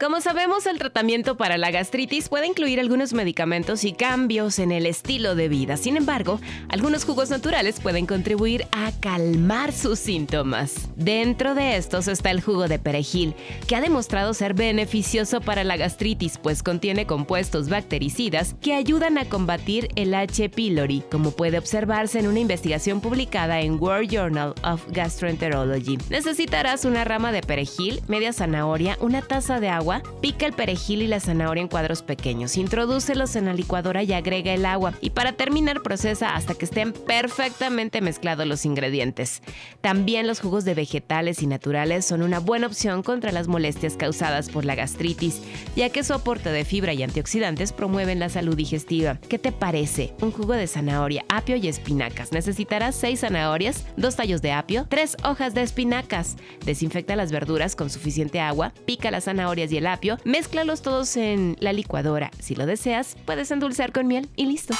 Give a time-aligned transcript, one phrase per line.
[0.00, 4.86] Como sabemos, el tratamiento para la gastritis puede incluir algunos medicamentos y cambios en el
[4.86, 5.76] estilo de vida.
[5.76, 10.88] Sin embargo, algunos jugos naturales pueden contribuir a calmar sus síntomas.
[10.96, 13.36] Dentro de estos está el jugo de perejil,
[13.68, 19.28] que ha demostrado ser beneficioso para la gastritis, pues contiene compuestos bactericidas que ayudan a
[19.28, 20.48] combatir el H.
[20.48, 25.98] pylori, como puede observarse en una investigación publicada en World Journal of Gastroenterology.
[26.10, 31.06] Necesitarás una rama de perejil, media zanahoria, una taza de agua, pica el perejil y
[31.06, 34.94] la zanahoria en cuadros pequeños, introdúcelos en la licuadora y agrega el agua.
[35.00, 39.42] Y para terminar, procesa hasta que estén perfectamente mezclados los ingredientes.
[39.80, 44.48] También los jugos de vegetales y naturales son una buena opción contra las molestias causadas
[44.48, 45.40] por la gastritis,
[45.76, 49.18] ya que su aporte de fibra y antioxidantes promueven la salud digestiva.
[49.28, 50.14] ¿Qué te parece?
[50.20, 52.32] Un jugo de zanahoria, apio y espinacas.
[52.32, 56.36] Necesitarás 6 zanahorias, 2 tallos de apio, 3 hojas de espinacas.
[56.64, 61.56] Desinfecta las verduras con suficiente agua, pica las zanahorias y el apio, mézclalos todos en
[61.60, 62.30] la licuadora.
[62.38, 64.74] Si lo deseas, puedes endulzar con miel y listo.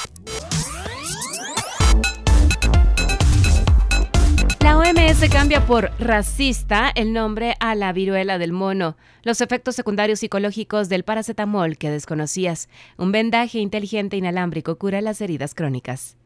[4.65, 8.97] La OMS cambia por racista el nombre a la viruela del mono.
[9.21, 12.67] Los efectos secundarios psicológicos del paracetamol que desconocías.
[12.97, 16.17] Un vendaje inteligente inalámbrico cura las heridas crónicas.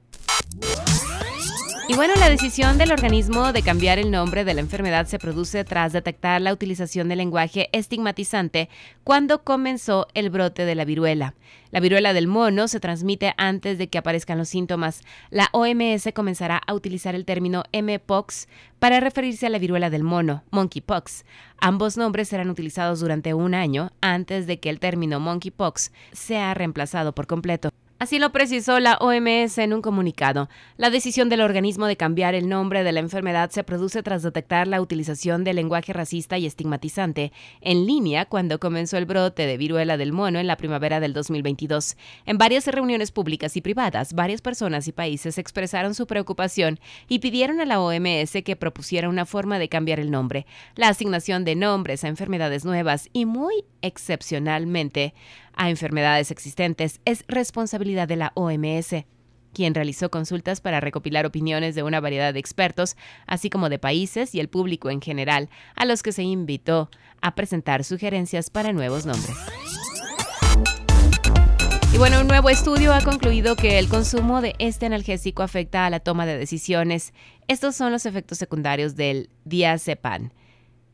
[1.89, 5.63] Y bueno, la decisión del organismo de cambiar el nombre de la enfermedad se produce
[5.63, 8.69] tras detectar la utilización del lenguaje estigmatizante
[9.03, 11.33] cuando comenzó el brote de la viruela.
[11.71, 15.01] La viruela del mono se transmite antes de que aparezcan los síntomas.
[15.31, 20.43] La OMS comenzará a utilizar el término MPOX para referirse a la viruela del mono,
[20.51, 21.25] monkeypox.
[21.59, 27.15] Ambos nombres serán utilizados durante un año antes de que el término monkeypox sea reemplazado
[27.15, 27.71] por completo.
[27.99, 30.47] Así lo precisó la OMS en un comunicado.
[30.77, 34.69] La decisión del organismo de cambiar el nombre de la enfermedad se produce tras detectar
[34.69, 39.97] la utilización del lenguaje racista y estigmatizante en línea cuando comenzó el brote de viruela
[39.97, 41.97] del mono en la primavera del 2022.
[42.25, 46.79] En varias reuniones públicas y privadas, varias personas y países expresaron su preocupación
[47.09, 50.45] y pidieron a la OMS que propusiera una forma de cambiar el nombre,
[50.75, 55.13] la asignación de nombres a enfermedades nuevas y muy excepcionalmente
[55.53, 59.05] a enfermedades existentes es responsabilidad de la OMS
[59.53, 62.95] quien realizó consultas para recopilar opiniones de una variedad de expertos,
[63.25, 66.89] así como de países y el público en general, a los que se invitó
[67.21, 69.35] a presentar sugerencias para nuevos nombres.
[71.93, 75.89] Y bueno, un nuevo estudio ha concluido que el consumo de este analgésico afecta a
[75.89, 77.13] la toma de decisiones.
[77.47, 80.29] Estos son los efectos secundarios del diazepam.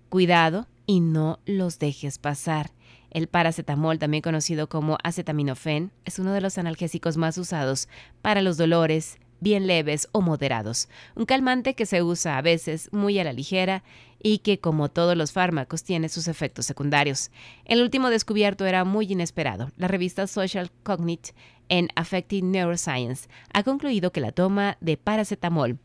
[0.09, 2.71] Cuidado y no los dejes pasar.
[3.15, 7.87] El paracetamol, también conocido como acetaminofén, es uno de los analgésicos más usados
[8.21, 13.17] para los dolores bien leves o moderados, un calmante que se usa a veces muy
[13.17, 13.83] a la ligera
[14.21, 17.31] y que, como todos los fármacos, tiene sus efectos secundarios.
[17.63, 19.71] El último descubierto era muy inesperado.
[19.77, 21.33] La revista Social Cognite
[21.69, 25.79] en Affecting Neuroscience ha concluido que la toma de paracetamol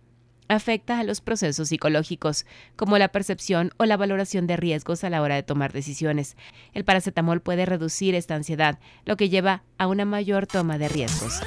[0.55, 2.45] afecta a los procesos psicológicos,
[2.77, 6.37] como la percepción o la valoración de riesgos a la hora de tomar decisiones.
[6.73, 11.41] El paracetamol puede reducir esta ansiedad, lo que lleva a una mayor toma de riesgos.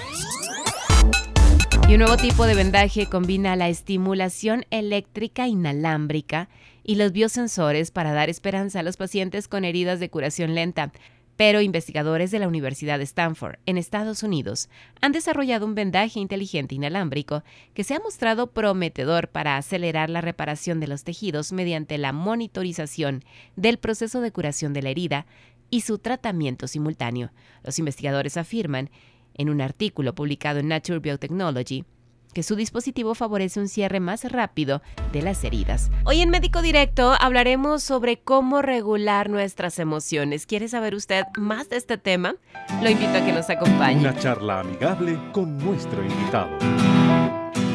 [1.87, 6.47] Y un nuevo tipo de vendaje combina la estimulación eléctrica inalámbrica
[6.83, 10.91] y los biosensores para dar esperanza a los pacientes con heridas de curación lenta.
[11.35, 14.69] Pero investigadores de la Universidad de Stanford, en Estados Unidos,
[15.01, 20.79] han desarrollado un vendaje inteligente inalámbrico que se ha mostrado prometedor para acelerar la reparación
[20.79, 23.23] de los tejidos mediante la monitorización
[23.55, 25.25] del proceso de curación de la herida
[25.69, 27.31] y su tratamiento simultáneo.
[27.63, 28.91] Los investigadores afirman,
[29.35, 31.85] en un artículo publicado en Nature Biotechnology,
[32.33, 34.81] que su dispositivo favorece un cierre más rápido
[35.11, 35.89] de las heridas.
[36.05, 40.45] Hoy en Médico Directo hablaremos sobre cómo regular nuestras emociones.
[40.45, 42.35] ¿Quiere saber usted más de este tema?
[42.81, 43.99] Lo invito a que nos acompañe.
[43.99, 46.57] Una charla amigable con nuestro invitado.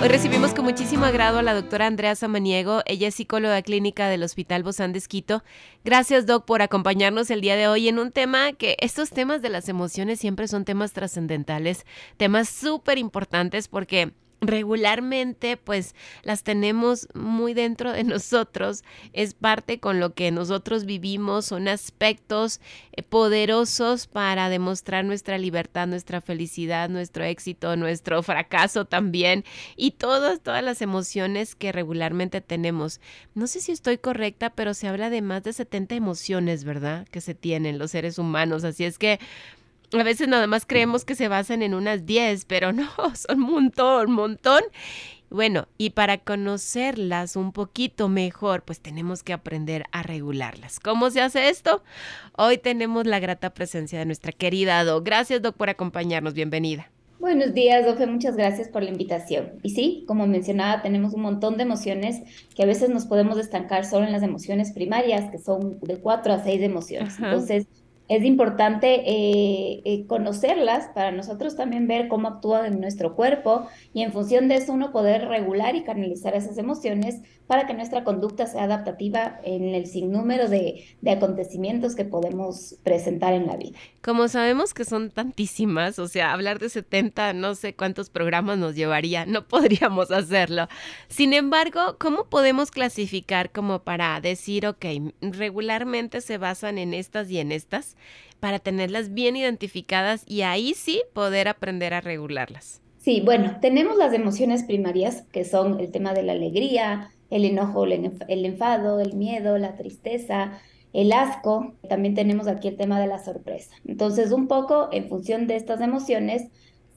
[0.00, 2.82] Hoy recibimos con muchísimo agrado a la doctora Andrea Samaniego.
[2.86, 5.42] Ella es psicóloga clínica del Hospital Bozán de Esquito.
[5.84, 9.48] Gracias, Doc, por acompañarnos el día de hoy en un tema que estos temas de
[9.48, 11.84] las emociones siempre son temas trascendentales,
[12.16, 20.00] temas súper importantes porque regularmente pues las tenemos muy dentro de nosotros, es parte con
[20.00, 22.60] lo que nosotros vivimos, son aspectos
[22.92, 29.44] eh, poderosos para demostrar nuestra libertad, nuestra felicidad, nuestro éxito, nuestro fracaso también
[29.76, 33.00] y todas, todas las emociones que regularmente tenemos.
[33.34, 37.06] No sé si estoy correcta, pero se habla de más de 70 emociones, ¿verdad?
[37.10, 39.18] Que se tienen los seres humanos, así es que
[39.92, 43.50] a veces nada más creemos que se basan en unas 10, pero no, son un
[43.50, 44.62] montón, un montón.
[45.30, 50.80] Bueno, y para conocerlas un poquito mejor, pues tenemos que aprender a regularlas.
[50.80, 51.82] ¿Cómo se hace esto?
[52.36, 55.04] Hoy tenemos la grata presencia de nuestra querida Doc.
[55.04, 56.32] Gracias, Doc, por acompañarnos.
[56.32, 56.90] Bienvenida.
[57.18, 58.06] Buenos días, Dofe.
[58.06, 59.58] Muchas gracias por la invitación.
[59.62, 62.22] Y sí, como mencionaba, tenemos un montón de emociones
[62.54, 66.32] que a veces nos podemos estancar solo en las emociones primarias, que son de cuatro
[66.32, 67.18] a seis emociones.
[67.18, 67.66] Entonces,
[68.08, 74.02] es importante eh, eh, conocerlas para nosotros también ver cómo actúan en nuestro cuerpo y
[74.02, 78.46] en función de eso uno poder regular y canalizar esas emociones para que nuestra conducta
[78.46, 83.78] sea adaptativa en el sinnúmero de, de acontecimientos que podemos presentar en la vida.
[84.02, 88.74] Como sabemos que son tantísimas, o sea, hablar de 70, no sé cuántos programas nos
[88.74, 90.68] llevaría, no podríamos hacerlo.
[91.08, 94.84] Sin embargo, ¿cómo podemos clasificar como para decir, ok,
[95.20, 97.97] regularmente se basan en estas y en estas?
[98.40, 102.80] Para tenerlas bien identificadas y ahí sí poder aprender a regularlas.
[102.98, 107.84] Sí, bueno, tenemos las emociones primarias, que son el tema de la alegría, el enojo,
[107.84, 110.60] el enfado, el miedo, la tristeza,
[110.92, 111.74] el asco.
[111.88, 113.74] También tenemos aquí el tema de la sorpresa.
[113.86, 116.48] Entonces, un poco en función de estas emociones,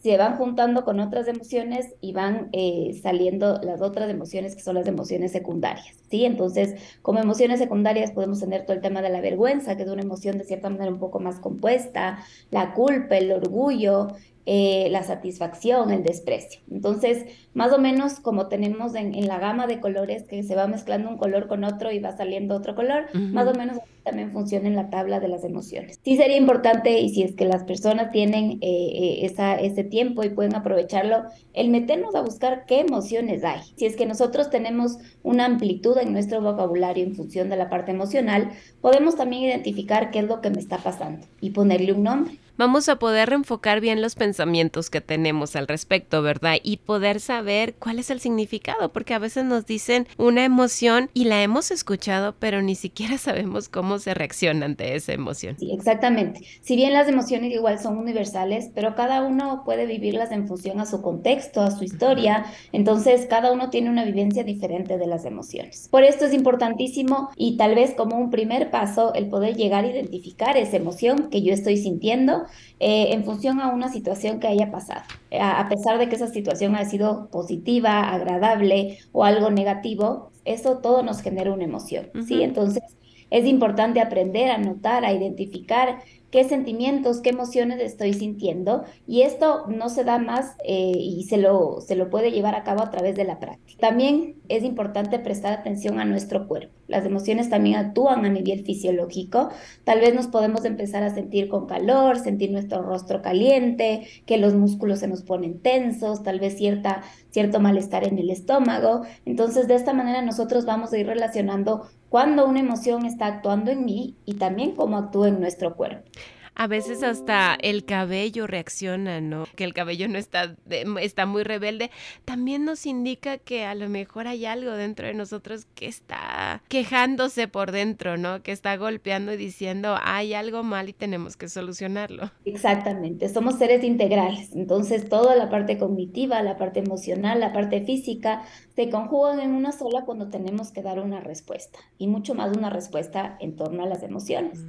[0.01, 4.75] se van juntando con otras emociones y van eh, saliendo las otras emociones que son
[4.75, 6.25] las emociones secundarias, ¿sí?
[6.25, 10.01] Entonces, como emociones secundarias podemos tener todo el tema de la vergüenza, que es una
[10.01, 12.17] emoción de cierta manera un poco más compuesta,
[12.49, 14.07] la culpa, el orgullo,
[14.47, 16.61] eh, la satisfacción, el desprecio.
[16.71, 21.09] Entonces, más o menos como tenemos en, la gama de colores que se va mezclando
[21.09, 24.75] un color con otro y va saliendo otro color, más o menos también funciona en
[24.75, 25.99] la tabla de las emociones.
[26.03, 30.23] Sí sería importante, y si es que las personas tienen eh, eh, esa, ese tiempo
[30.23, 33.61] y pueden aprovecharlo, el meternos a buscar qué emociones hay.
[33.75, 37.91] Si es que nosotros tenemos una amplitud en nuestro vocabulario en función de la parte
[37.91, 38.51] emocional,
[38.81, 42.89] podemos también identificar qué es lo que me está pasando y ponerle un nombre vamos
[42.89, 46.57] a poder reenfocar bien los pensamientos que tenemos al respecto, ¿verdad?
[46.61, 51.25] Y poder saber cuál es el significado, porque a veces nos dicen una emoción y
[51.25, 55.57] la hemos escuchado, pero ni siquiera sabemos cómo se reacciona ante esa emoción.
[55.59, 56.45] Sí, exactamente.
[56.61, 60.85] Si bien las emociones igual son universales, pero cada uno puede vivirlas en función a
[60.85, 65.89] su contexto, a su historia, entonces cada uno tiene una vivencia diferente de las emociones.
[65.91, 69.89] Por esto es importantísimo y tal vez como un primer paso el poder llegar a
[69.89, 72.43] identificar esa emoción que yo estoy sintiendo
[72.79, 75.01] eh, en función a una situación que haya pasado.
[75.37, 81.03] A, pesar de que esa situación haya sido positiva, agradable o algo negativo, eso todo
[81.03, 82.41] nos genera una emoción, ¿sí?
[82.41, 82.83] Entonces,
[83.31, 89.65] es importante aprender a notar, a identificar qué sentimientos, qué emociones estoy sintiendo y esto
[89.67, 92.89] no se da más eh, y se lo, se lo puede llevar a cabo a
[92.89, 93.79] través de la práctica.
[93.79, 96.73] También es importante prestar atención a nuestro cuerpo.
[96.87, 99.49] Las emociones también actúan a nivel fisiológico.
[99.85, 104.53] Tal vez nos podemos empezar a sentir con calor, sentir nuestro rostro caliente, que los
[104.53, 109.03] músculos se nos ponen tensos, tal vez cierta, cierto malestar en el estómago.
[109.25, 113.85] Entonces, de esta manera nosotros vamos a ir relacionando cuando una emoción está actuando en
[113.85, 116.09] mí y también cómo actúa en nuestro cuerpo.
[116.53, 119.45] A veces hasta el cabello reacciona, ¿no?
[119.55, 120.55] Que el cabello no está,
[120.99, 121.91] está muy rebelde.
[122.25, 127.47] También nos indica que a lo mejor hay algo dentro de nosotros que está quejándose
[127.47, 128.43] por dentro, ¿no?
[128.43, 132.31] Que está golpeando y diciendo, hay algo mal y tenemos que solucionarlo.
[132.45, 134.53] Exactamente, somos seres integrales.
[134.53, 138.43] Entonces, toda la parte cognitiva, la parte emocional, la parte física,
[138.75, 141.79] se conjugan en una sola cuando tenemos que dar una respuesta.
[141.97, 144.59] Y mucho más una respuesta en torno a las emociones.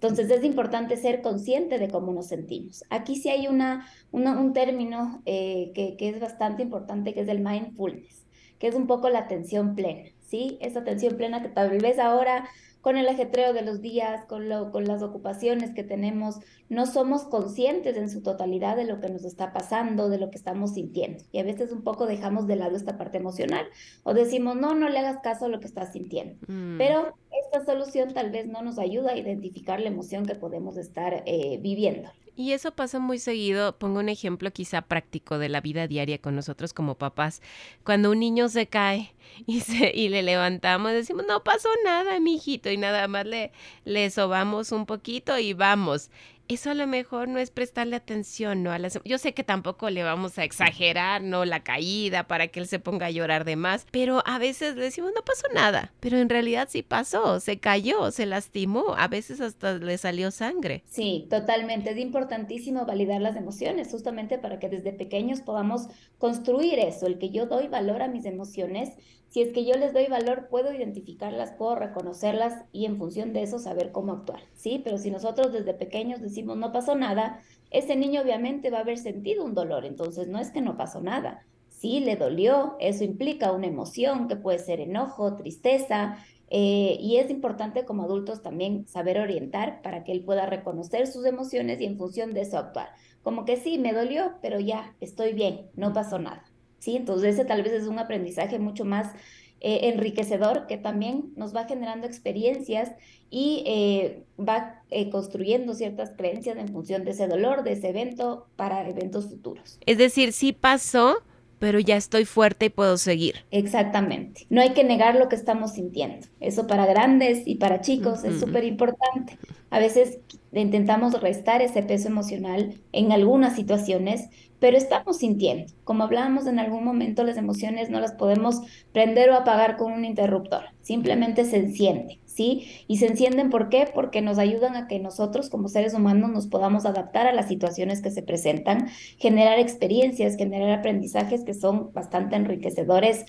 [0.00, 2.84] Entonces es importante ser consciente de cómo nos sentimos.
[2.88, 7.40] Aquí sí hay una, un término eh, que, que, es bastante importante, que es el
[7.40, 8.24] mindfulness,
[8.60, 10.58] que es un poco la atención plena, ¿sí?
[10.60, 12.48] Esa atención plena que tal vez ahora
[12.80, 16.36] con el ajetreo de los días, con, lo, con las ocupaciones que tenemos,
[16.68, 20.36] no somos conscientes en su totalidad de lo que nos está pasando, de lo que
[20.36, 21.24] estamos sintiendo.
[21.32, 23.66] Y a veces un poco dejamos de lado esta parte emocional
[24.04, 26.36] o decimos, no, no le hagas caso a lo que estás sintiendo.
[26.46, 26.78] Mm.
[26.78, 27.14] Pero
[27.46, 31.58] esta solución tal vez no nos ayuda a identificar la emoción que podemos estar eh,
[31.60, 32.10] viviendo.
[32.38, 33.76] Y eso pasa muy seguido.
[33.80, 37.42] Pongo un ejemplo quizá práctico de la vida diaria con nosotros como papás.
[37.82, 39.12] Cuando un niño se cae
[39.48, 43.50] y, se, y le levantamos, decimos, no pasó nada, mi hijito, y nada más le,
[43.84, 46.10] le sobamos un poquito y vamos
[46.48, 48.72] eso a lo mejor no es prestarle atención, ¿no?
[48.72, 51.44] A las, yo sé que tampoco le vamos a exagerar, ¿no?
[51.44, 54.82] La caída para que él se ponga a llorar de más, pero a veces le
[54.82, 59.40] decimos, no pasó nada, pero en realidad sí pasó, se cayó, se lastimó, a veces
[59.40, 60.82] hasta le salió sangre.
[60.86, 61.90] Sí, totalmente.
[61.90, 65.88] Es importantísimo validar las emociones, justamente para que desde pequeños podamos
[66.18, 68.92] construir eso, el que yo doy valor a mis emociones
[69.28, 73.42] si es que yo les doy valor, puedo identificarlas, puedo reconocerlas y en función de
[73.42, 74.80] eso saber cómo actuar, ¿sí?
[74.82, 77.40] Pero si nosotros desde pequeños decimos no pasó nada,
[77.70, 81.00] ese niño obviamente va a haber sentido un dolor, entonces no es que no pasó
[81.00, 81.44] nada.
[81.68, 86.18] Sí, le dolió, eso implica una emoción que puede ser enojo, tristeza,
[86.50, 91.26] eh, y es importante como adultos también saber orientar para que él pueda reconocer sus
[91.26, 92.88] emociones y en función de eso actuar.
[93.22, 96.44] Como que sí, me dolió, pero ya, estoy bien, no pasó nada.
[96.78, 96.96] ¿sí?
[96.96, 99.12] Entonces ese tal vez es un aprendizaje mucho más
[99.60, 102.92] eh, enriquecedor que también nos va generando experiencias
[103.28, 108.46] y eh, va eh, construyendo ciertas creencias en función de ese dolor, de ese evento
[108.56, 109.78] para eventos futuros.
[109.84, 111.18] Es decir, sí pasó,
[111.58, 113.44] pero ya estoy fuerte y puedo seguir.
[113.50, 114.46] Exactamente.
[114.48, 116.26] No hay que negar lo que estamos sintiendo.
[116.38, 119.38] Eso para grandes y para chicos es súper importante.
[119.70, 120.20] A veces
[120.52, 124.28] intentamos restar ese peso emocional en algunas situaciones
[124.60, 125.72] pero estamos sintiendo.
[125.84, 128.60] Como hablábamos en algún momento, las emociones no las podemos
[128.92, 132.84] prender o apagar con un interruptor, simplemente se encienden, ¿sí?
[132.88, 133.88] Y se encienden ¿por qué?
[133.92, 138.02] Porque nos ayudan a que nosotros como seres humanos nos podamos adaptar a las situaciones
[138.02, 138.88] que se presentan,
[139.18, 143.26] generar experiencias, generar aprendizajes que son bastante enriquecedores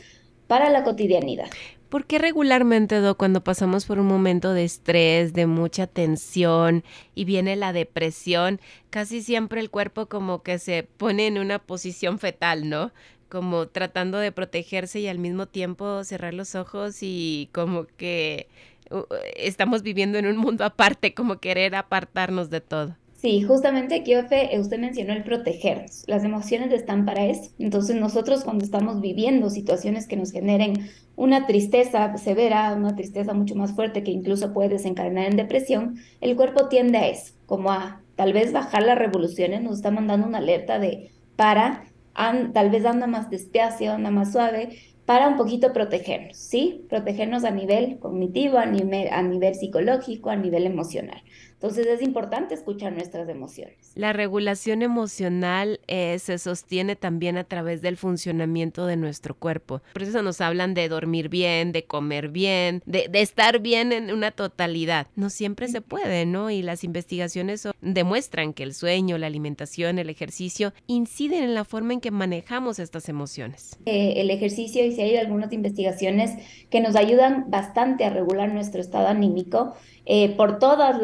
[0.48, 1.50] para la cotidianidad.
[1.90, 6.84] ¿Por qué regularmente, cuando pasamos por un momento de estrés, de mucha tensión
[7.16, 12.20] y viene la depresión, casi siempre el cuerpo como que se pone en una posición
[12.20, 12.92] fetal, ¿no?
[13.28, 18.48] Como tratando de protegerse y al mismo tiempo cerrar los ojos y como que
[18.92, 19.02] uh,
[19.36, 22.96] estamos viviendo en un mundo aparte, como querer apartarnos de todo.
[23.22, 26.06] Sí, justamente aquí, Ofe, usted mencionó el protegernos.
[26.08, 27.52] Las emociones están para eso.
[27.60, 33.56] Entonces nosotros cuando estamos viviendo situaciones que nos generen una tristeza severa, una tristeza mucho
[33.56, 38.02] más fuerte que incluso puede desencadenar en depresión, el cuerpo tiende a eso, como a
[38.16, 41.84] tal vez bajar las revoluciones, nos está mandando una alerta de para,
[42.14, 46.86] tal vez anda más despacio, anda más suave, para un poquito protegernos, ¿sí?
[46.88, 51.22] Protegernos a nivel cognitivo, a nivel, a nivel psicológico, a nivel emocional.
[51.62, 53.92] Entonces es importante escuchar nuestras emociones.
[53.96, 59.82] La regulación emocional eh, se sostiene también a través del funcionamiento de nuestro cuerpo.
[59.92, 64.32] Por eso nos hablan de dormir bien, de comer bien, de, estar bien en una
[64.32, 65.08] totalidad.
[65.18, 66.50] No siempre se puede, ¿no?
[66.50, 71.92] Y las investigaciones demuestran que el sueño, la alimentación, el ejercicio inciden en la forma
[71.92, 73.78] en que manejamos estas emociones.
[73.86, 76.32] Eh, el ejercicio, y si hay algunas investigaciones
[76.70, 79.74] que nos ayudan bastante a regular nuestro estado anímico,
[80.12, 80.96] eh, por todos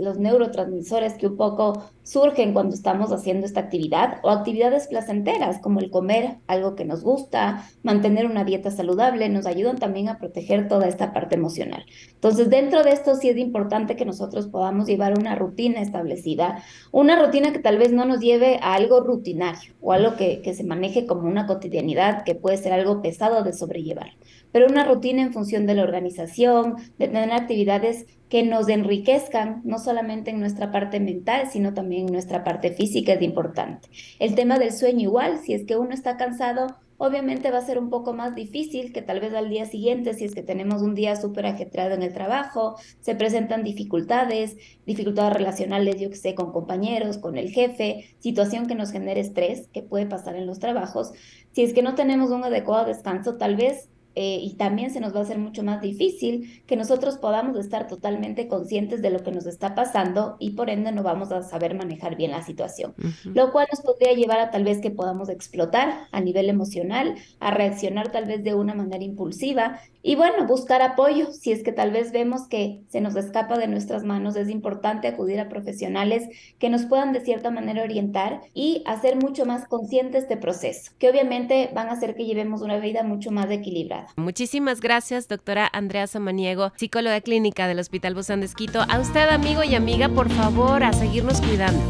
[0.00, 5.80] los neurotransmisores que un poco surgen cuando estamos haciendo esta actividad o actividades placenteras como
[5.80, 10.66] el comer algo que nos gusta, mantener una dieta saludable, nos ayudan también a proteger
[10.66, 11.84] toda esta parte emocional.
[12.14, 17.22] Entonces, dentro de esto sí es importante que nosotros podamos llevar una rutina establecida, una
[17.22, 20.64] rutina que tal vez no nos lleve a algo rutinario o algo que, que se
[20.64, 24.12] maneje como una cotidianidad que puede ser algo pesado de sobrellevar,
[24.54, 29.80] pero una rutina en función de la organización, de tener actividades que nos enriquezcan, no
[29.80, 33.88] solamente en nuestra parte mental, sino también en nuestra parte física es importante.
[34.20, 36.68] El tema del sueño igual, si es que uno está cansado,
[36.98, 40.24] obviamente va a ser un poco más difícil que tal vez al día siguiente, si
[40.24, 44.56] es que tenemos un día súper ajetreado en el trabajo, se presentan dificultades,
[44.86, 49.66] dificultades relacionales, yo que sé, con compañeros, con el jefe, situación que nos genere estrés,
[49.72, 51.10] que puede pasar en los trabajos.
[51.50, 55.14] Si es que no tenemos un adecuado descanso, tal vez eh, y también se nos
[55.14, 59.32] va a hacer mucho más difícil que nosotros podamos estar totalmente conscientes de lo que
[59.32, 62.94] nos está pasando y por ende no vamos a saber manejar bien la situación,
[63.24, 67.50] lo cual nos podría llevar a tal vez que podamos explotar a nivel emocional, a
[67.50, 71.32] reaccionar tal vez de una manera impulsiva y bueno, buscar apoyo.
[71.32, 75.08] Si es que tal vez vemos que se nos escapa de nuestras manos, es importante
[75.08, 80.18] acudir a profesionales que nos puedan de cierta manera orientar y hacer mucho más consciente
[80.18, 84.08] este proceso, que obviamente van a hacer que llevemos una vida mucho más equilibrada.
[84.16, 88.84] Muchísimas gracias, doctora Andrea Samaniego, psicóloga clínica del Hospital Bozán de Esquito.
[88.90, 91.80] A usted, amigo y amiga, por favor, a seguirnos cuidando.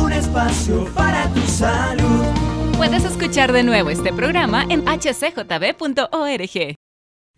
[0.00, 2.24] Un espacio para tu salud.
[2.76, 6.79] Puedes escuchar de nuevo este programa en hcjb.org.